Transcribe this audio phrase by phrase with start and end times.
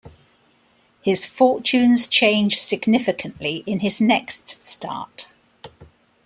[1.03, 5.27] His fortunes changed significantly in his next start.